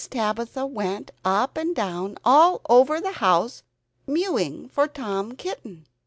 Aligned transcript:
Tabitha 0.09 0.65
went 0.65 1.11
up 1.23 1.55
and 1.57 1.75
down 1.75 2.17
all 2.25 2.61
over 2.67 2.99
the 2.99 3.11
house, 3.11 3.61
mewing 4.07 4.67
for 4.67 4.87
Tom 4.87 5.33
Kitten. 5.35 5.85